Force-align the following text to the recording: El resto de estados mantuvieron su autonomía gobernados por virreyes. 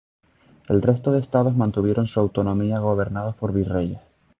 El 0.67 0.81
resto 0.81 1.11
de 1.11 1.19
estados 1.19 1.55
mantuvieron 1.55 2.07
su 2.07 2.19
autonomía 2.19 2.79
gobernados 2.79 3.35
por 3.35 3.53
virreyes. 3.53 3.99